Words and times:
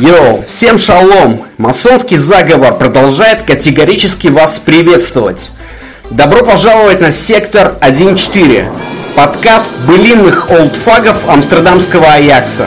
Йоу, 0.00 0.42
всем 0.48 0.78
шалом! 0.78 1.44
Масонский 1.58 2.16
заговор 2.16 2.78
продолжает 2.78 3.42
категорически 3.42 4.28
вас 4.28 4.58
приветствовать. 4.64 5.50
Добро 6.08 6.42
пожаловать 6.42 7.02
на 7.02 7.10
сектор 7.10 7.74
1.4, 7.82 8.72
подкаст 9.14 9.66
былинных 9.86 10.50
олдфагов 10.50 11.28
амстердамского 11.28 12.14
Аякса. 12.14 12.64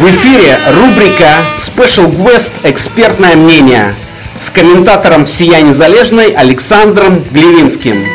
В 0.00 0.08
эфире 0.08 0.56
рубрика 0.74 1.44
Special 1.58 2.10
Guest 2.10 2.50
«Экспертное 2.64 3.36
мнение» 3.36 3.94
с 4.42 4.48
комментатором 4.48 5.26
всея 5.26 5.60
незалежной 5.60 6.30
Александром 6.30 7.22
Глевинским. 7.30 8.06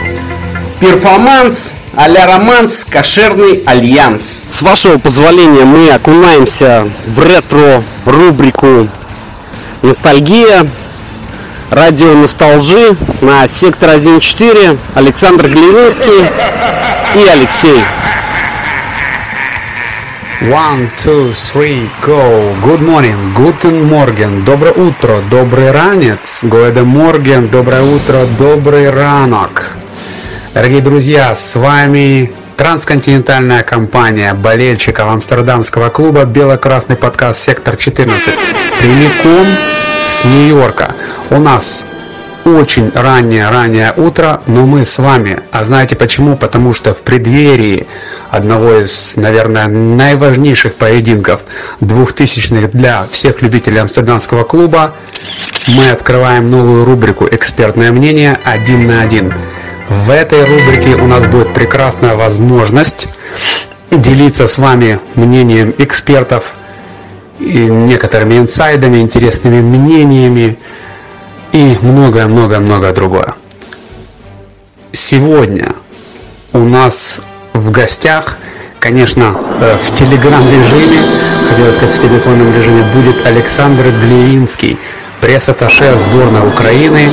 Перформанс 0.79 1.73
а-ля 1.97 2.27
романс 2.27 2.85
«Кошерный 2.87 3.63
альянс». 3.65 4.41
С 4.51 4.61
вашего 4.61 4.99
позволения 4.99 5.65
мы 5.65 5.89
окунаемся 5.89 6.87
в 7.07 7.19
ретро-рубрику 7.19 8.87
«Ностальгия», 9.81 10.67
радио 11.71 12.13
«Носталжи» 12.13 12.95
на 13.21 13.47
сектор 13.47 13.89
1.4 13.89 14.77
Александр 14.93 15.47
Глевинский 15.47 16.27
и 17.15 17.27
Алексей. 17.27 17.83
One, 20.41 20.91
two, 21.03 21.33
three, 21.33 21.89
go. 22.05 22.55
Good 22.63 22.81
morning, 22.81 23.33
guten 23.33 23.89
Morgen, 23.89 24.43
доброе 24.43 24.73
утро, 24.73 25.23
добрый 25.31 25.71
ранец, 25.71 26.43
Guten 26.43 26.85
Morgen, 26.85 27.49
доброе 27.49 27.81
утро, 27.81 28.27
добрый 28.37 28.91
ранок. 28.91 29.77
Дорогие 30.57 30.81
друзья, 30.81 31.35
с 31.35 31.55
вами 31.55 32.31
трансконтинентальная 32.55 33.61
компания 33.61 34.33
болельщиков 34.33 35.07
амстердамского 35.07 35.89
клуба 35.89 36.25
«Бело-красный 36.25 36.95
подкаст 36.95 37.41
Сектор 37.43 37.75
14». 37.75 38.09
Прямиком 38.79 39.45
с 39.99 40.25
Нью-Йорка. 40.25 40.95
У 41.29 41.37
нас 41.37 41.85
очень 42.43 42.91
раннее-раннее 42.91 43.93
утро, 43.95 44.41
но 44.47 44.65
мы 44.65 44.83
с 44.83 44.97
вами. 44.97 45.41
А 45.51 45.63
знаете 45.63 45.95
почему? 45.95 46.35
Потому 46.35 46.73
что 46.73 46.95
в 46.95 47.03
преддверии 47.03 47.85
одного 48.31 48.79
из, 48.79 49.15
наверное, 49.15 49.67
наиважнейших 49.67 50.73
поединков 50.73 51.41
двухтысячных 51.81 52.71
для 52.71 53.05
всех 53.11 53.43
любителей 53.43 53.77
амстердамского 53.77 54.43
клуба 54.43 54.95
мы 55.67 55.87
открываем 55.91 56.49
новую 56.49 56.83
рубрику 56.83 57.27
«Экспертное 57.29 57.91
мнение 57.91 58.39
один 58.43 58.87
на 58.87 59.03
один». 59.03 59.35
В 59.89 60.09
этой 60.09 60.43
рубрике 60.43 60.95
у 60.95 61.07
нас 61.07 61.25
будет 61.25 61.53
прекрасная 61.53 62.15
возможность 62.15 63.07
делиться 63.89 64.45
с 64.45 64.57
вами 64.57 64.99
мнением 65.15 65.73
экспертов 65.77 66.43
и 67.39 67.59
некоторыми 67.59 68.37
инсайдами, 68.37 68.97
интересными 68.97 69.61
мнениями 69.61 70.59
и 71.53 71.77
многое-многое-многое 71.81 72.91
другое. 72.91 73.35
Сегодня 74.91 75.75
у 76.51 76.59
нас 76.59 77.21
в 77.53 77.71
гостях, 77.71 78.37
конечно, 78.79 79.37
э, 79.61 79.77
в 79.81 79.95
телеграм-режиме, 79.95 80.99
хотел 81.49 81.73
сказать 81.73 81.95
в 81.95 82.01
телефонном 82.01 82.53
режиме, 82.53 82.83
будет 82.93 83.25
Александр 83.25 83.83
Глевинский, 84.01 84.77
пресс-атташе 85.21 85.95
сборной 85.95 86.45
Украины, 86.45 87.09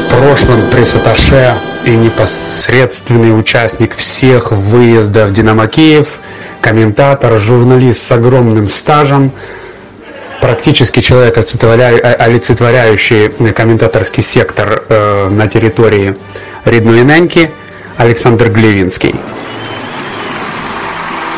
в 0.00 0.16
прошлом 0.16 0.62
пресс-атташе 0.70 1.54
и 1.84 1.90
непосредственный 1.90 3.38
участник 3.38 3.94
всех 3.94 4.52
выездов 4.52 5.32
Динамо 5.32 5.66
Киев, 5.66 6.08
комментатор, 6.60 7.38
журналист 7.38 8.06
с 8.06 8.12
огромным 8.12 8.68
стажем, 8.68 9.32
практически 10.40 11.00
человек, 11.00 11.36
олицетворяющий 11.36 13.28
комментаторский 13.52 14.22
сектор 14.22 14.84
э, 14.88 15.28
на 15.28 15.46
территории 15.46 16.16
Ридной 16.64 17.02
Неньки, 17.02 17.50
Александр 17.98 18.48
Глевинский. 18.48 19.14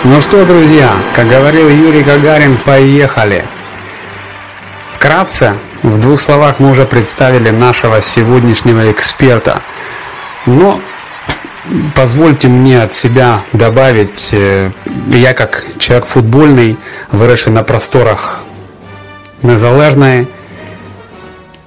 Ну 0.04 0.20
что, 0.20 0.44
друзья, 0.44 0.92
как 1.16 1.26
говорил 1.28 1.68
Юрий 1.68 2.02
Гагарин, 2.02 2.56
поехали! 2.58 3.44
Вкратце, 4.92 5.54
в 5.82 6.00
двух 6.00 6.20
словах 6.20 6.60
мы 6.60 6.70
уже 6.70 6.84
представили 6.84 7.50
нашего 7.50 8.00
сегодняшнего 8.00 8.92
эксперта– 8.92 9.60
но 10.46 10.80
позвольте 11.94 12.48
мне 12.48 12.82
от 12.82 12.94
себя 12.94 13.42
добавить, 13.52 14.30
э, 14.32 14.70
я 15.10 15.34
как 15.34 15.66
человек 15.78 16.06
футбольный, 16.06 16.76
выросший 17.10 17.52
на 17.52 17.62
просторах 17.62 18.44
Незалежной, 19.42 20.28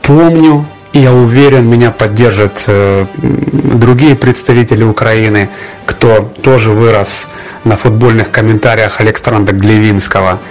помню, 0.01 0.65
и 0.91 0.99
я 0.99 1.13
уверен, 1.13 1.69
меня 1.69 1.91
поддержат 1.91 2.63
э, 2.67 3.05
другие 3.17 4.15
представители 4.15 4.83
Украины, 4.83 5.49
кто 5.85 6.33
тоже 6.41 6.71
вырос 6.71 7.29
на 7.63 7.77
футбольных 7.77 8.31
комментариях 8.31 8.99
Александра 8.99 9.53
Глевинского– 9.53 10.39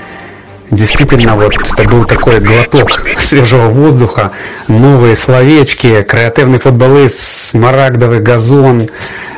Действительно, 0.71 1.34
вот 1.34 1.56
это 1.56 1.89
был 1.89 2.05
такой 2.05 2.41
глоток 2.41 2.91
свежего 3.19 3.69
воздуха, 3.69 4.33
новые 4.69 5.17
словечки, 5.17 6.03
креативный 6.03 6.59
футболист, 6.59 7.19
смарагдовый 7.19 8.21
газон, 8.21 8.89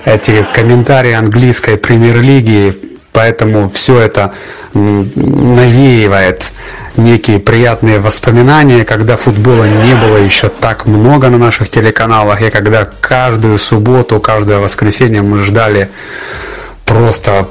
эти 0.04 0.44
комментарии 0.52 1.12
английской 1.12 1.76
премьер-лиги, 1.76 2.76
поэтому 3.12 3.68
все 3.70 4.00
это 4.00 4.34
навеивает 4.74 6.50
некие 6.96 7.38
приятные 7.38 8.00
воспоминания, 8.00 8.84
когда 8.84 9.16
футбола 9.16 9.64
не 9.64 9.94
было 9.94 10.16
еще 10.16 10.48
так 10.48 10.86
много 10.86 11.28
на 11.28 11.38
наших 11.38 11.68
телеканалах, 11.68 12.42
и 12.42 12.50
когда 12.50 12.88
каждую 13.00 13.58
субботу, 13.58 14.18
каждое 14.18 14.58
воскресенье 14.58 15.22
мы 15.22 15.44
ждали 15.44 15.90
просто 16.84 17.48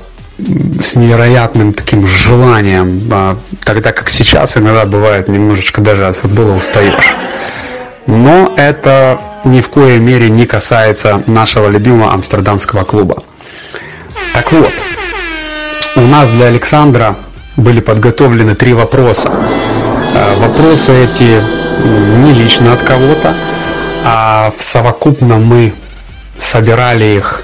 с 0.82 0.96
невероятным 0.96 1.74
таким 1.74 2.08
желанием, 2.08 3.02
а, 3.12 3.38
тогда 3.64 3.92
как 3.92 4.10
сейчас 4.10 4.58
иногда 4.58 4.86
бывает 4.86 5.28
немножечко 5.28 5.82
даже 5.82 6.08
от 6.08 6.16
футбола 6.16 6.56
устаешь. 6.56 7.16
Но 8.08 8.54
это 8.56 9.20
ни 9.44 9.62
в 9.62 9.70
коей 9.70 10.00
мере 10.00 10.30
не 10.30 10.46
касается 10.46 11.24
нашего 11.28 11.70
любимого 11.70 12.14
амстердамского 12.14 12.84
клуба. 12.84 13.24
Так 14.34 14.52
вот, 14.52 14.74
у 15.96 16.02
нас 16.02 16.30
для 16.30 16.48
Александра 16.48 17.16
были 17.58 17.82
подготовлены 17.82 18.56
три 18.56 18.74
вопроса. 18.74 19.32
А, 19.32 20.36
вопросы 20.40 20.94
эти 21.04 21.42
не 22.24 22.34
лично 22.34 22.74
от 22.74 22.82
кого-то, 22.82 23.34
а 24.06 24.52
в 24.58 24.64
совокупно 24.64 25.38
мы 25.38 25.74
собирали 26.40 27.18
их 27.18 27.44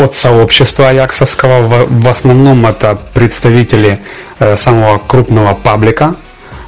от 0.00 0.16
сообщества 0.16 0.88
аяксовского. 0.88 1.86
В, 1.88 2.08
основном 2.08 2.66
это 2.66 2.98
представители 3.14 4.00
э, 4.38 4.56
самого 4.56 4.98
крупного 4.98 5.54
паблика 5.54 6.14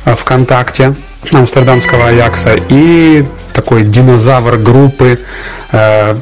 э, 0.05 0.15
ВКонтакте 0.15 0.95
Амстердамского 1.33 2.09
Аякса 2.09 2.55
и 2.69 3.25
такой 3.53 3.83
динозавр 3.83 4.57
группы 4.57 5.19
э, 5.73 6.17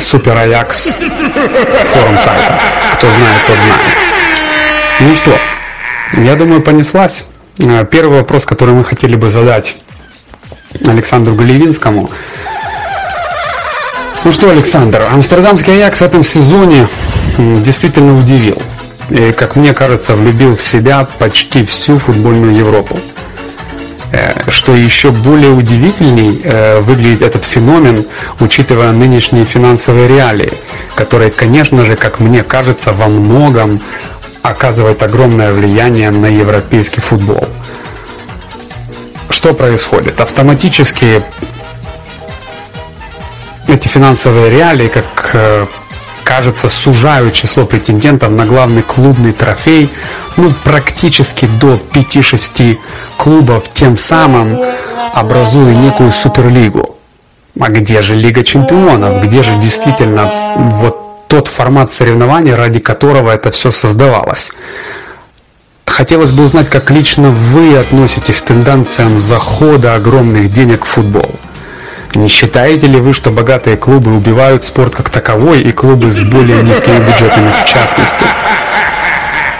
Супер 0.00 0.36
Аякс 0.36 0.94
форум 0.94 2.18
сайта. 2.18 2.60
Кто 2.94 3.06
знает, 3.08 3.40
тот 3.46 3.56
знает. 3.56 3.80
Ну 5.00 5.14
что, 5.14 5.38
я 6.22 6.34
думаю, 6.36 6.62
понеслась. 6.62 7.26
Э, 7.58 7.84
первый 7.90 8.18
вопрос, 8.18 8.44
который 8.44 8.74
мы 8.74 8.84
хотели 8.84 9.16
бы 9.16 9.30
задать 9.30 9.76
Александру 10.86 11.34
Галевинскому– 11.34 12.10
ну 14.26 14.32
что, 14.32 14.50
Александр, 14.50 15.04
амстердамский 15.12 15.74
Аякс 15.74 16.00
в 16.00 16.02
этом 16.02 16.24
сезоне 16.24 16.88
действительно 17.38 18.18
удивил. 18.18 18.60
И, 19.08 19.30
как 19.30 19.54
мне 19.54 19.72
кажется, 19.72 20.16
влюбил 20.16 20.56
в 20.56 20.62
себя 20.62 21.06
почти 21.20 21.64
всю 21.64 21.96
футбольную 21.96 22.52
Европу. 22.56 22.98
Э, 24.10 24.50
что 24.50 24.74
еще 24.74 25.12
более 25.12 25.50
удивительней 25.50 26.40
э, 26.42 26.80
выглядит 26.80 27.22
этот 27.22 27.44
феномен, 27.44 28.04
учитывая 28.40 28.90
нынешние 28.90 29.44
финансовые 29.44 30.08
реалии, 30.08 30.52
которые, 30.96 31.30
конечно 31.30 31.84
же, 31.84 31.94
как 31.94 32.18
мне 32.18 32.42
кажется, 32.42 32.92
во 32.92 33.06
многом 33.06 33.80
оказывают 34.42 35.04
огромное 35.04 35.52
влияние 35.52 36.10
на 36.10 36.26
европейский 36.26 37.00
футбол. 37.00 37.46
Что 39.30 39.54
происходит? 39.54 40.20
Автоматически 40.20 41.22
эти 43.76 43.88
финансовые 43.88 44.50
реалии, 44.50 44.88
как 44.88 45.30
э, 45.34 45.66
кажется, 46.24 46.68
сужают 46.68 47.34
число 47.34 47.66
претендентов 47.66 48.30
на 48.32 48.46
главный 48.46 48.82
клубный 48.82 49.32
трофей 49.32 49.90
ну, 50.36 50.50
практически 50.64 51.46
до 51.60 51.74
5-6 51.92 52.78
клубов, 53.16 53.64
тем 53.72 53.96
самым 53.96 54.58
образуя 55.12 55.74
некую 55.74 56.10
суперлигу. 56.10 56.96
А 57.58 57.68
где 57.68 58.02
же 58.02 58.14
Лига 58.14 58.44
чемпионов? 58.44 59.22
Где 59.22 59.42
же 59.42 59.54
действительно 59.56 60.30
вот 60.56 61.28
тот 61.28 61.48
формат 61.48 61.92
соревнований, 61.92 62.54
ради 62.54 62.80
которого 62.80 63.30
это 63.30 63.50
все 63.50 63.70
создавалось? 63.70 64.52
Хотелось 65.86 66.32
бы 66.32 66.44
узнать, 66.44 66.68
как 66.68 66.90
лично 66.90 67.30
вы 67.30 67.76
относитесь 67.76 68.40
к 68.40 68.46
тенденциям 68.46 69.18
захода 69.18 69.94
огромных 69.94 70.52
денег 70.52 70.84
в 70.84 70.88
футбол. 70.88 71.30
Не 72.14 72.28
считаете 72.28 72.86
ли 72.86 73.00
вы, 73.00 73.12
что 73.12 73.30
богатые 73.30 73.76
клубы 73.76 74.14
убивают 74.14 74.64
спорт 74.64 74.94
как 74.94 75.10
таковой 75.10 75.62
и 75.62 75.72
клубы 75.72 76.10
с 76.10 76.20
более 76.20 76.62
низкими 76.62 76.98
бюджетами 76.98 77.52
в 77.52 77.64
частности? 77.64 78.24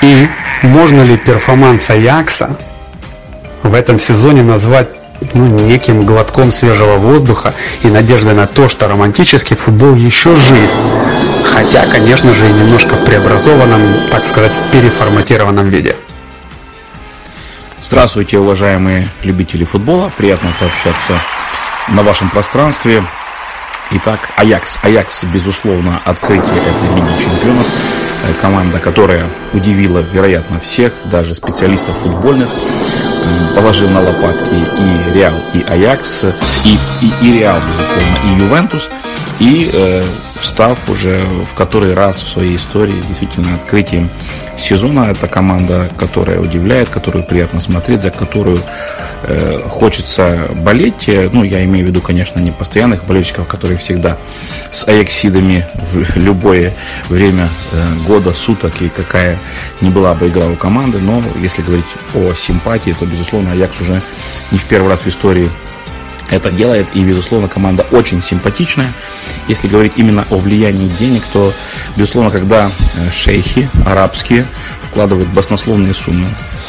И 0.02 0.28
можно 0.62 1.02
ли 1.02 1.16
перформанс 1.16 1.90
Аякса 1.90 2.56
в 3.62 3.74
этом 3.74 3.98
сезоне 3.98 4.42
назвать 4.42 4.88
ну, 5.34 5.46
неким 5.46 6.04
глотком 6.04 6.52
свежего 6.52 6.96
воздуха 6.96 7.54
и 7.82 7.88
надеждой 7.88 8.34
на 8.34 8.46
то, 8.46 8.68
что 8.68 8.88
романтический 8.88 9.56
футбол 9.56 9.94
еще 9.94 10.34
жив. 10.34 10.70
Хотя, 11.44 11.86
конечно 11.86 12.32
же, 12.34 12.48
немножко 12.48 12.94
в 12.94 13.04
преобразованном, 13.04 13.80
так 14.10 14.24
сказать, 14.26 14.52
переформатированном 14.72 15.66
виде. 15.66 15.96
Здравствуйте, 17.82 18.38
уважаемые 18.38 19.08
любители 19.22 19.64
футбола. 19.64 20.10
Приятно 20.16 20.52
пообщаться 20.58 21.20
на 21.88 22.02
вашем 22.02 22.28
пространстве. 22.30 23.04
Итак, 23.92 24.30
Аякс. 24.36 24.80
Аякс, 24.82 25.24
безусловно, 25.24 26.00
открытие 26.04 26.56
этой 26.56 26.94
Лиги 26.96 27.22
Чемпионов. 27.22 27.66
Э, 28.24 28.32
команда, 28.40 28.78
которая 28.78 29.26
удивила, 29.52 30.04
вероятно, 30.12 30.58
всех, 30.58 30.92
даже 31.04 31.34
специалистов 31.34 31.96
футбольных 31.98 32.48
положил 33.54 33.88
на 33.88 34.00
лопатки 34.00 34.54
и 34.54 35.14
Реал, 35.14 35.34
и 35.54 35.64
Аякс, 35.68 36.24
и, 36.64 36.78
и, 37.00 37.12
и 37.22 37.38
Реал, 37.38 37.58
безусловно, 37.58 38.18
и 38.24 38.42
Ювентус, 38.42 38.88
и 39.38 39.70
э, 39.72 40.02
встав 40.40 40.88
уже 40.88 41.20
в 41.44 41.54
который 41.54 41.94
раз 41.94 42.22
в 42.22 42.28
своей 42.28 42.56
истории 42.56 43.02
действительно 43.08 43.54
открытием 43.54 44.08
сезона. 44.58 45.10
Это 45.10 45.28
команда, 45.28 45.90
которая 45.98 46.40
удивляет, 46.40 46.88
которую 46.88 47.24
приятно 47.24 47.60
смотреть, 47.60 48.02
за 48.02 48.10
которую 48.10 48.58
э, 49.22 49.60
хочется 49.68 50.48
болеть. 50.54 51.08
Ну, 51.32 51.44
я 51.44 51.64
имею 51.64 51.86
в 51.86 51.88
виду, 51.88 52.00
конечно, 52.00 52.40
не 52.40 52.50
постоянных 52.50 53.04
болельщиков, 53.04 53.46
которые 53.46 53.78
всегда 53.78 54.16
с 54.70 54.86
аяксидами 54.88 55.66
в 55.74 56.16
любое 56.16 56.72
время 57.08 57.48
э, 57.72 58.06
года, 58.06 58.32
суток 58.32 58.80
и 58.80 58.88
какая 58.88 59.38
не 59.80 59.90
была 59.90 60.14
бы 60.14 60.28
игра 60.28 60.46
у 60.46 60.56
команды. 60.56 60.98
Но 60.98 61.22
если 61.40 61.62
говорить 61.62 61.86
о 62.14 62.32
симпатии, 62.32 62.94
то, 62.98 63.04
безусловно, 63.04 63.52
Аякс 63.52 63.80
уже 63.80 64.00
не 64.50 64.58
в 64.58 64.64
первый 64.64 64.88
раз 64.88 65.02
в 65.02 65.08
истории 65.08 65.48
это 66.30 66.50
делает. 66.50 66.88
И, 66.94 67.02
безусловно, 67.02 67.48
команда 67.48 67.86
очень 67.90 68.22
симпатичная. 68.22 68.92
Если 69.48 69.68
говорить 69.68 69.92
именно 69.96 70.26
о 70.30 70.36
влиянии 70.36 70.88
денег, 70.98 71.22
то, 71.32 71.52
безусловно, 71.96 72.30
когда 72.30 72.68
э, 72.68 73.10
шейхи 73.10 73.68
арабские 73.84 74.46
вкладывают 74.90 75.28
баснословные 75.28 75.94
суммы, 75.94 76.26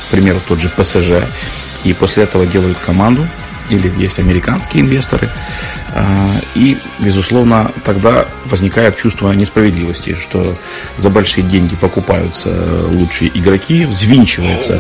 к 0.08 0.12
примеру, 0.12 0.40
тот 0.48 0.60
же 0.60 0.70
ПСЖ, 0.70 1.24
и 1.84 1.94
после 1.94 2.24
этого 2.24 2.46
делают 2.46 2.78
команду, 2.78 3.28
или 3.70 3.92
есть 3.98 4.20
американские 4.20 4.84
инвесторы, 4.84 5.30
а, 5.94 6.30
и, 6.56 6.78
безусловно, 7.00 7.72
тогда 7.84 8.26
возникает 8.46 8.98
чувство 8.98 9.32
несправедливости, 9.32 10.16
что 10.16 10.56
за 10.98 11.10
большие 11.10 11.44
деньги 11.44 11.76
покупаются 11.76 12.50
лучшие 12.90 13.32
игроки, 13.34 13.86
взвинчивается 13.86 14.80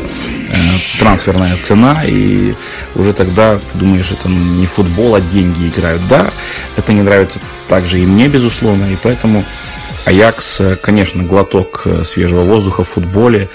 э, 0.49 0.57
трансферная 0.99 1.57
цена, 1.57 2.03
и 2.05 2.53
уже 2.95 3.13
тогда 3.13 3.59
думаешь, 3.73 4.11
это 4.11 4.29
не 4.29 4.65
футбол, 4.65 5.15
а 5.15 5.21
деньги 5.21 5.69
играют. 5.69 6.01
Да, 6.07 6.29
это 6.75 6.93
не 6.93 7.01
нравится 7.01 7.39
также 7.67 7.99
и 7.99 8.05
мне, 8.05 8.27
безусловно, 8.27 8.85
и 8.85 8.97
поэтому 9.01 9.43
Аякс, 10.05 10.61
конечно, 10.81 11.21
глоток 11.23 11.81
э, 11.83 12.03
свежего 12.05 12.41
воздуха 12.43 12.85
в 12.85 12.89
футболе, 12.89 13.49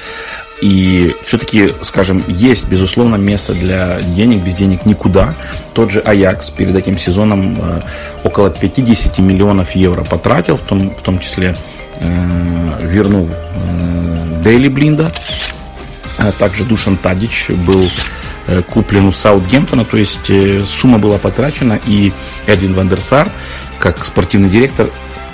и 0.63 1.17
все-таки, 1.23 1.75
скажем, 1.83 2.23
есть, 2.29 2.69
безусловно, 2.69 3.17
место 3.17 3.53
для 3.53 4.01
денег, 4.01 4.45
без 4.45 4.55
денег 4.55 4.87
никуда. 4.87 5.35
Тот 5.75 5.91
же 5.91 5.99
Аякс 5.99 6.51
перед 6.51 6.77
этим 6.77 6.97
сезоном 6.97 7.59
э, 7.61 7.81
около 8.23 8.49
50 8.49 9.19
миллионов 9.19 9.73
евро 9.73 10.05
потратил, 10.05 10.57
в 10.57 10.61
том, 10.61 10.91
в 10.91 11.03
том 11.03 11.19
числе 11.19 11.57
э, 11.99 12.87
вернул 12.87 13.29
э, 13.29 14.43
Дейли 14.45 14.69
Блинда. 14.69 15.13
А 16.19 16.31
также 16.31 16.65
Душан 16.65 16.97
Тадич 16.97 17.49
был 17.49 17.91
куплен 18.71 19.07
у 19.07 19.13
Саутгемптона, 19.13 19.85
то 19.85 19.97
есть 19.97 20.31
сумма 20.69 20.99
была 20.99 21.19
потрачена, 21.19 21.81
и 21.87 22.13
Эдвин 22.47 22.75
Вандерсар, 22.75 23.29
как 23.81 24.05
спортивный 24.05 24.49
директор 24.49 24.91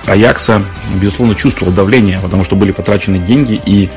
Аякса, 0.06 0.62
безусловно, 0.94 1.34
чувствовал 1.34 1.72
давление, 1.72 2.18
потому 2.22 2.44
что 2.44 2.56
были 2.56 2.70
потрачены 2.72 3.18
деньги, 3.18 3.60
и 3.66 3.90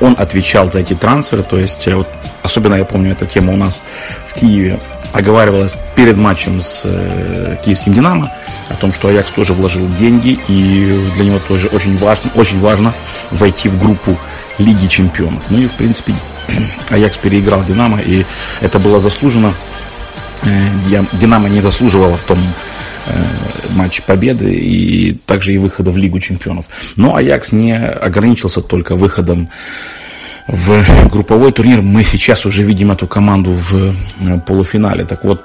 он 0.00 0.16
отвечал 0.18 0.70
за 0.70 0.80
эти 0.80 0.94
трансферы, 0.94 1.42
то 1.42 1.56
есть, 1.56 1.86
э, 1.86 1.94
вот, 1.94 2.08
особенно 2.42 2.74
я 2.74 2.84
помню, 2.84 3.12
эта 3.12 3.26
тема 3.26 3.52
у 3.52 3.56
нас 3.56 3.82
в 4.28 4.34
Киеве 4.34 4.78
оговаривалась 5.12 5.76
перед 5.94 6.16
матчем 6.16 6.60
с 6.60 6.82
э, 6.84 7.56
киевским 7.64 7.94
«Динамо», 7.94 8.32
о 8.68 8.74
том, 8.74 8.92
что 8.92 9.08
Аякс 9.08 9.30
тоже 9.32 9.52
вложил 9.52 9.88
деньги, 9.98 10.38
и 10.48 11.10
для 11.16 11.24
него 11.24 11.40
тоже 11.40 11.66
очень 11.68 11.96
важно, 11.98 12.30
очень 12.34 12.60
важно 12.60 12.94
войти 13.30 13.68
в 13.68 13.78
группу 13.78 14.16
Лиги 14.58 14.86
Чемпионов. 14.86 15.42
Ну 15.50 15.58
и, 15.58 15.66
в 15.66 15.72
принципе, 15.72 16.14
Аякс 16.90 17.16
переиграл 17.16 17.64
«Динамо», 17.64 18.00
и 18.00 18.24
это 18.60 18.78
было 18.78 19.00
заслужено. 19.00 19.52
Э, 20.42 21.04
«Динамо» 21.12 21.48
не 21.48 21.60
заслуживало 21.60 22.16
в 22.16 22.22
том 22.22 22.38
Э, 23.06 23.59
матч 23.74 24.02
победы 24.02 24.54
и 24.54 25.12
также 25.12 25.54
и 25.54 25.58
выхода 25.58 25.90
в 25.90 25.96
Лигу 25.96 26.20
чемпионов. 26.20 26.66
Но 26.96 27.16
Аякс 27.16 27.52
не 27.52 27.76
ограничился 27.76 28.60
только 28.60 28.96
выходом 28.96 29.48
в 30.46 30.84
групповой 31.08 31.52
турнир. 31.52 31.80
Мы 31.80 32.04
сейчас 32.04 32.46
уже 32.46 32.62
видим 32.62 32.90
эту 32.90 33.06
команду 33.06 33.50
в 33.50 33.94
э, 34.20 34.40
полуфинале. 34.46 35.04
Так 35.04 35.24
вот, 35.24 35.44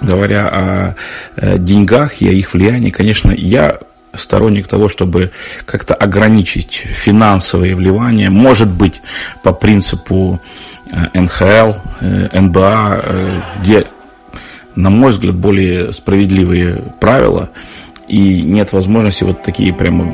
говоря 0.00 0.48
о 0.48 0.94
э, 1.36 1.58
деньгах 1.58 2.20
и 2.20 2.28
о 2.28 2.32
их 2.32 2.52
влиянии, 2.52 2.90
конечно, 2.90 3.30
я 3.30 3.78
сторонник 4.14 4.66
того, 4.66 4.88
чтобы 4.88 5.30
как-то 5.64 5.94
ограничить 5.94 6.72
финансовые 6.86 7.74
вливания, 7.74 8.30
может 8.30 8.70
быть, 8.70 9.02
по 9.42 9.52
принципу 9.52 10.40
НХЛ, 11.12 11.72
НБА, 12.00 13.42
где 13.60 13.85
на 14.76 14.90
мой 14.90 15.10
взгляд, 15.10 15.34
более 15.34 15.92
справедливые 15.92 16.82
правила, 17.00 17.50
и 18.06 18.42
нет 18.42 18.72
возможности 18.72 19.24
вот 19.24 19.42
такие 19.42 19.72
прямо 19.72 20.06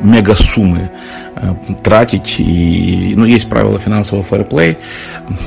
мега 0.00 0.34
суммы 0.34 0.90
э, 1.34 1.54
тратить. 1.82 2.36
И, 2.38 3.14
ну, 3.16 3.24
есть 3.24 3.48
правила 3.48 3.78
финансового 3.78 4.24
фэрплей, 4.24 4.78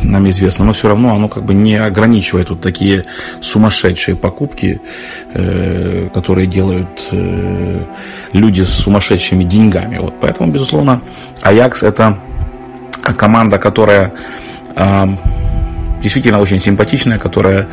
нам 0.01 0.29
известно, 0.29 0.65
но 0.65 0.74
все 0.74 0.89
равно 0.89 1.15
оно 1.15 1.29
как 1.29 1.46
бы 1.46 1.53
не 1.53 1.75
ограничивает 1.75 2.50
вот 2.50 2.62
такие 2.62 3.03
сумасшедшие 3.41 4.15
покупки, 4.15 4.82
э, 5.34 6.10
которые 6.13 6.48
делают 6.48 7.08
э, 7.12 7.84
люди 8.34 8.62
с 8.62 8.70
сумасшедшими 8.70 9.44
деньгами. 9.44 9.98
Вот, 10.00 10.15
поэтому, 10.20 10.51
безусловно, 10.51 11.01
Аякс 11.41 11.84
это 11.84 12.20
команда, 13.17 13.58
которая 13.58 14.13
э, 14.75 15.08
действительно 16.01 16.39
очень 16.39 16.60
симпатичная, 16.60 17.20
которая, 17.20 17.67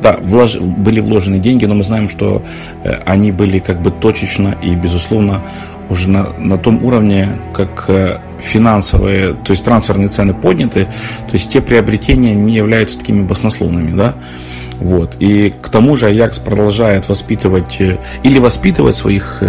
да, 0.00 0.16
влож, 0.20 0.56
были 0.56 1.00
вложены 1.00 1.38
деньги, 1.38 1.64
но 1.66 1.74
мы 1.74 1.84
знаем, 1.84 2.08
что 2.08 2.42
э, 2.82 2.94
они 3.04 3.30
были 3.32 3.58
как 3.58 3.80
бы 3.82 3.90
точечно 3.90 4.56
и, 4.62 4.74
безусловно, 4.74 5.42
уже 5.90 6.08
на, 6.08 6.28
на 6.38 6.56
том 6.56 6.82
уровне, 6.84 7.28
как 7.52 7.84
э, 7.88 8.18
финансовые, 8.40 9.34
то 9.34 9.52
есть 9.52 9.64
трансферные 9.64 10.08
цены 10.08 10.34
подняты, 10.34 10.86
то 11.28 11.34
есть 11.34 11.50
те 11.50 11.60
приобретения 11.60 12.34
не 12.34 12.54
являются 12.54 12.98
такими 12.98 13.22
баснословными, 13.22 13.94
да, 13.94 14.14
вот. 14.80 15.16
И 15.20 15.54
к 15.62 15.68
тому 15.68 15.94
же 15.94 16.06
Аякс 16.06 16.38
продолжает 16.40 17.08
воспитывать 17.08 17.80
э, 17.80 17.98
или 18.22 18.38
воспитывать 18.38 18.96
своих 18.96 19.42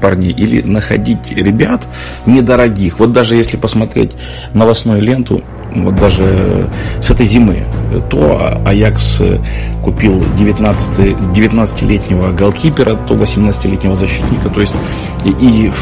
парней, 0.00 0.30
или 0.30 0.62
находить 0.62 1.32
ребят 1.32 1.86
недорогих. 2.26 2.98
Вот 2.98 3.12
даже 3.12 3.34
если 3.34 3.56
посмотреть 3.56 4.12
новостную 4.54 5.02
ленту, 5.02 5.42
вот 5.74 5.94
даже 5.96 6.68
с 7.00 7.10
этой 7.10 7.26
зимы, 7.26 7.64
то 8.10 8.58
Аякс 8.64 9.20
э, 9.20 9.38
купил 9.82 10.22
19, 10.36 10.98
19-летнего 11.34 12.32
голкипера, 12.32 12.96
то 12.96 13.14
18-летнего 13.14 13.96
защитника, 13.96 14.48
то 14.48 14.60
есть 14.60 14.74
и, 15.24 15.30
и 15.30 15.72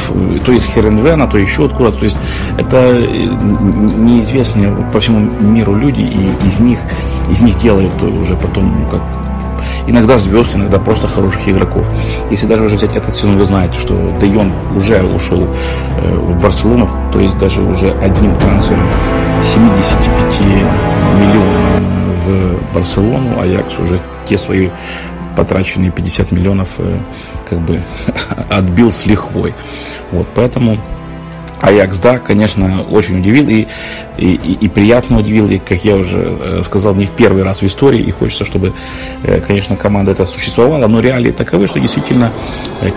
то 0.44 0.52
есть 0.52 0.72
Херенвена, 0.72 1.26
то 1.26 1.38
еще 1.38 1.66
откуда-то. 1.66 1.98
То 1.98 2.04
есть 2.04 2.18
это 2.58 2.92
неизвестные 2.94 4.74
по 4.92 5.00
всему 5.00 5.30
миру 5.40 5.74
люди, 5.74 6.00
и 6.00 6.46
из 6.46 6.60
них, 6.60 6.78
из 7.30 7.40
них 7.40 7.58
делают 7.58 8.02
уже 8.02 8.36
потом 8.36 8.88
как 8.90 9.02
иногда 9.86 10.18
звезд, 10.18 10.56
иногда 10.56 10.78
просто 10.78 11.08
хороших 11.08 11.48
игроков. 11.48 11.86
Если 12.30 12.46
даже 12.46 12.64
уже 12.64 12.76
взять 12.76 12.94
этот 12.94 13.14
сезон, 13.14 13.38
вы 13.38 13.44
знаете, 13.44 13.78
что 13.78 13.94
Де 14.20 14.28
Йон 14.28 14.52
уже 14.74 15.02
ушел 15.02 15.42
э, 15.42 16.14
в 16.14 16.40
Барселону, 16.40 16.88
то 17.12 17.20
есть 17.20 17.38
даже 17.38 17.62
уже 17.62 17.90
одним 17.92 18.36
трансфером 18.38 18.88
75 19.42 20.40
миллионов 21.20 21.66
в 22.26 22.74
Барселону, 22.74 23.40
Аякс 23.40 23.78
уже 23.78 24.00
те 24.28 24.36
свои 24.36 24.70
потраченные 25.36 25.90
50 25.90 26.32
миллионов 26.32 26.68
э, 26.78 26.98
как 27.48 27.60
бы 27.60 27.82
отбил 28.50 28.90
с 28.90 29.06
лихвой. 29.06 29.54
Вот, 30.10 30.26
поэтому 30.34 30.78
Аякс, 31.60 31.98
да, 31.98 32.18
конечно, 32.18 32.82
очень 32.82 33.20
удивил 33.20 33.48
и, 33.48 33.66
и, 34.18 34.34
и 34.34 34.68
приятно 34.68 35.18
удивил, 35.18 35.48
и, 35.48 35.58
как 35.58 35.84
я 35.84 35.96
уже 35.96 36.18
э, 36.18 36.62
сказал, 36.64 36.94
не 36.94 37.06
в 37.06 37.10
первый 37.12 37.42
раз 37.42 37.62
в 37.62 37.66
истории, 37.66 38.00
и 38.00 38.10
хочется, 38.10 38.44
чтобы, 38.44 38.72
э, 39.22 39.40
конечно, 39.40 39.76
команда 39.76 40.12
эта 40.12 40.26
существовала, 40.26 40.86
но 40.86 41.00
реалии 41.00 41.30
таковы, 41.30 41.66
что 41.66 41.80
действительно 41.80 42.30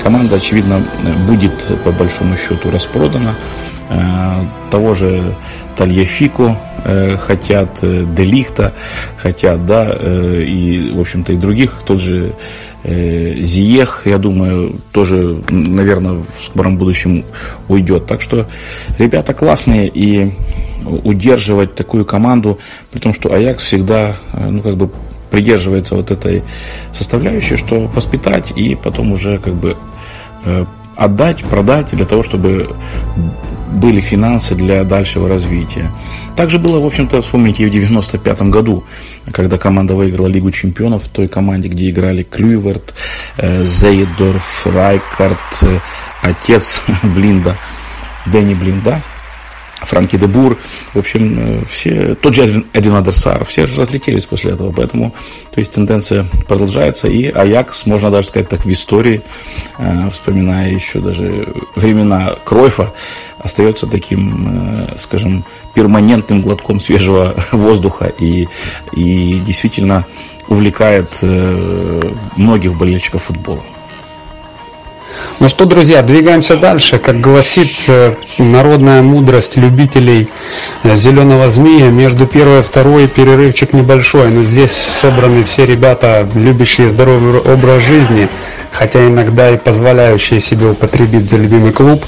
команда, 0.03 0.35
очевидно, 0.35 0.81
будет 1.27 1.53
по 1.83 1.91
большому 1.91 2.35
счету 2.35 2.69
распродана. 2.71 3.35
Того 4.69 4.93
же 4.93 5.35
Тальефику 5.75 6.55
хотят, 7.25 7.79
Делихта 7.81 8.73
хотят, 9.17 9.65
да, 9.65 9.91
и, 9.91 10.91
в 10.93 10.99
общем-то, 10.99 11.33
и 11.33 11.37
других, 11.37 11.81
тот 11.85 11.99
же 11.99 12.35
Э, 12.83 13.35
Зиех, 13.41 14.03
я 14.05 14.17
думаю, 14.17 14.79
тоже, 14.91 15.41
наверное, 15.49 16.13
в 16.13 16.43
скором 16.43 16.77
будущем 16.77 17.25
уйдет. 17.67 18.05
Так 18.05 18.21
что 18.21 18.47
ребята 18.97 19.33
классные 19.33 19.87
и 19.87 20.33
удерживать 21.03 21.75
такую 21.75 22.05
команду, 22.05 22.59
при 22.91 22.99
том, 22.99 23.13
что 23.13 23.33
Аякс 23.33 23.63
всегда, 23.63 24.15
э, 24.31 24.49
ну, 24.49 24.61
как 24.61 24.77
бы 24.77 24.89
придерживается 25.29 25.95
вот 25.95 26.09
этой 26.09 26.43
составляющей, 26.93 27.57
что 27.57 27.87
воспитать 27.87 28.53
и 28.55 28.75
потом 28.75 29.11
уже 29.11 29.39
как 29.39 29.55
бы 29.55 29.75
э, 30.45 30.65
отдать, 30.99 31.43
продать 31.45 31.91
для 31.91 32.05
того, 32.05 32.23
чтобы 32.23 32.75
были 33.71 34.01
финансы 34.01 34.53
для 34.53 34.83
дальшего 34.83 35.29
развития. 35.29 35.89
Также 36.35 36.59
было, 36.59 36.79
в 36.79 36.85
общем-то, 36.85 37.21
вспомните, 37.21 37.63
и 37.63 37.67
в 37.67 37.69
95 37.69 38.41
году, 38.43 38.83
когда 39.31 39.57
команда 39.57 39.95
выиграла 39.95 40.27
Лигу 40.27 40.51
чемпионов 40.51 41.03
в 41.03 41.09
той 41.09 41.27
команде, 41.27 41.69
где 41.69 41.89
играли 41.89 42.23
Клюверт, 42.23 42.93
э, 43.37 43.63
Зейдорф, 43.63 44.67
Райкард, 44.67 45.37
э, 45.61 45.79
отец 46.21 46.81
Блинда, 47.03 47.57
Дэнни 48.25 48.53
Блинда, 48.53 49.01
Франки 49.81 50.17
де 50.17 50.27
Бур, 50.27 50.57
в 50.93 50.99
общем, 50.99 51.39
э, 51.39 51.61
все, 51.69 52.15
тот 52.15 52.35
же 52.35 52.65
Эдвин 52.73 52.95
Адерсар, 52.95 53.45
все 53.45 53.65
же 53.65 53.81
разлетелись 53.81 54.25
после 54.25 54.51
этого, 54.51 54.71
поэтому, 54.71 55.13
то 55.51 55.59
есть 55.59 55.71
тенденция 55.71 56.25
продолжается, 56.47 57.07
и 57.07 57.27
Аякс, 57.27 57.85
можно 57.85 58.11
даже 58.11 58.27
сказать 58.27 58.49
так, 58.49 58.65
в 58.65 58.71
истории, 58.71 59.21
э, 59.77 60.09
вспоминая 60.11 60.71
еще 60.71 60.99
даже 60.99 61.47
времена 61.75 62.35
Кройфа, 62.43 62.93
остается 63.39 63.87
таким, 63.87 64.87
э, 64.91 64.97
скажем, 64.97 65.45
перманентным 65.73 66.41
глотком 66.41 66.79
свежего 66.79 67.35
воздуха 67.51 68.11
и, 68.19 68.47
и 68.93 69.39
действительно 69.45 70.05
увлекает 70.47 71.23
многих 72.35 72.75
болельщиков 72.75 73.21
футбола. 73.21 73.61
Ну 75.39 75.47
что, 75.47 75.65
друзья, 75.65 76.01
двигаемся 76.01 76.57
дальше. 76.57 76.99
Как 76.99 77.21
гласит 77.21 77.71
э, 77.87 78.15
народная 78.37 79.01
мудрость 79.01 79.55
любителей 79.55 80.29
э, 80.83 80.95
зеленого 80.95 81.49
змея, 81.49 81.89
между 81.89 82.27
первой 82.27 82.59
и 82.59 82.63
второй 82.63 83.07
перерывчик 83.07 83.71
небольшой, 83.73 84.31
но 84.31 84.43
здесь 84.43 84.73
собраны 84.73 85.43
все 85.45 85.65
ребята, 85.65 86.27
любящие 86.35 86.89
здоровый 86.89 87.39
образ 87.39 87.83
жизни, 87.83 88.27
хотя 88.71 89.07
иногда 89.07 89.49
и 89.51 89.57
позволяющие 89.57 90.41
себе 90.41 90.67
употребить 90.67 91.29
за 91.29 91.37
любимый 91.37 91.71
клуб. 91.71 92.03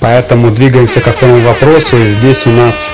Поэтому 0.00 0.50
двигаемся 0.50 1.00
к 1.00 1.16
своему 1.16 1.40
вопросу. 1.40 1.96
И 1.96 2.06
здесь 2.06 2.46
у 2.46 2.50
нас 2.50 2.90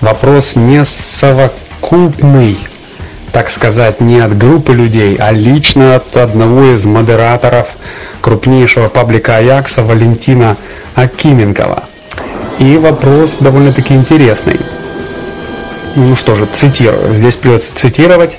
вопрос 0.00 0.56
не 0.56 0.84
совокупный, 0.84 2.58
так 3.30 3.48
сказать, 3.50 4.00
не 4.00 4.18
от 4.20 4.36
группы 4.36 4.72
людей, 4.72 5.16
а 5.18 5.32
лично 5.32 5.96
от 5.96 6.16
одного 6.16 6.72
из 6.74 6.84
модераторов 6.84 7.68
крупнейшего 8.22 8.88
паблика 8.88 9.36
Аякса 9.36 9.82
Валентина 9.82 10.56
Акименкова. 10.94 11.84
И 12.58 12.78
вопрос 12.78 13.38
довольно-таки 13.40 13.92
интересный. 13.92 14.58
Ну 15.96 16.16
что 16.16 16.36
же, 16.36 16.46
цитирую. 16.46 17.14
Здесь 17.14 17.36
придется 17.36 17.74
цитировать. 17.76 18.38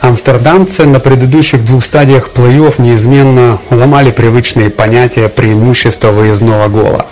Амстердамцы 0.00 0.84
на 0.84 0.98
предыдущих 0.98 1.64
двух 1.64 1.84
стадиях 1.84 2.30
плей-офф 2.34 2.80
неизменно 2.80 3.58
ломали 3.70 4.10
привычные 4.10 4.70
понятия 4.70 5.28
преимущества 5.28 6.10
выездного 6.10 6.68
гола. 6.68 7.06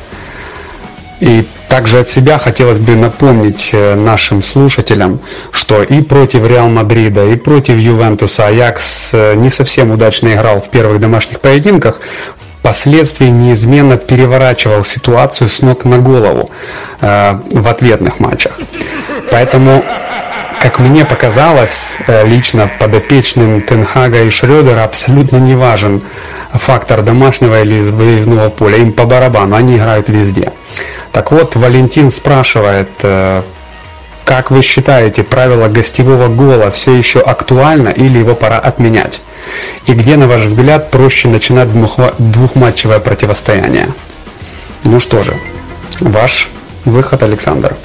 И 1.21 1.47
также 1.73 2.01
от 2.01 2.09
себя 2.09 2.37
хотелось 2.37 2.79
бы 2.79 2.95
напомнить 2.97 3.71
э, 3.73 3.95
нашим 3.95 4.43
слушателям, 4.43 5.21
что 5.53 5.83
и 5.83 6.03
против 6.03 6.47
Реал 6.47 6.69
Мадрида, 6.69 7.25
и 7.29 7.37
против 7.37 7.79
Ювентуса 7.79 8.49
Аякс 8.49 9.15
э, 9.15 9.35
не 9.37 9.49
совсем 9.49 9.91
удачно 9.91 10.35
играл 10.35 10.61
в 10.61 10.69
первых 10.69 11.01
домашних 11.01 11.41
поединках, 11.41 12.03
впоследствии 12.59 13.29
неизменно 13.29 13.97
переворачивал 13.97 14.85
ситуацию 14.85 15.49
с 15.49 15.63
ног 15.63 15.87
на 15.87 15.97
голову 15.97 16.51
э, 17.01 17.39
в 17.53 17.67
ответных 17.67 18.21
матчах. 18.21 18.53
Поэтому, 19.31 19.83
как 20.61 20.79
мне 20.79 21.07
показалось, 21.07 21.95
э, 22.07 22.27
лично 22.27 22.71
подопечным 22.79 23.63
Тенхага 23.63 24.25
и 24.25 24.29
Шредера 24.29 24.85
абсолютно 24.85 25.39
не 25.39 25.55
важен 25.55 26.03
фактор 26.53 27.01
домашнего 27.01 27.63
или 27.63 27.81
выездного 27.81 28.51
поля. 28.51 28.77
Им 28.77 28.93
по 28.93 29.05
барабану, 29.05 29.57
они 29.57 29.79
играют 29.79 30.11
везде. 30.11 30.53
Так 31.13 31.31
вот, 31.31 31.57
Валентин 31.57 32.11
спрашивает, 32.11 32.91
э, 33.03 33.43
как 34.25 34.51
вы 34.51 34.63
считаете, 34.63 35.23
правило 35.23 35.69
гостевого 35.69 36.29
гола 36.29 36.71
все 36.71 36.95
еще 36.97 37.21
актуально 37.21 37.91
или 37.91 38.19
его 38.19 38.35
пора 38.35 38.59
отменять? 38.59 39.21
И 39.87 39.93
где, 39.93 40.17
на 40.17 40.27
ваш 40.27 40.43
взгляд, 40.43 40.91
проще 40.91 41.29
начинать 41.29 41.69
двухматчевое 42.19 42.99
противостояние? 42.99 43.89
Ну 44.85 44.99
что 44.99 45.23
же, 45.23 45.35
ваш 46.01 46.49
выход, 46.85 47.23
Александр. 47.23 47.77